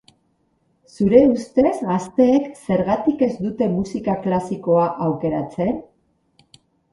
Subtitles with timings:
[0.93, 5.79] Zure ustez, gazteek zergatik ez dute musika klasikoa aukeratzen?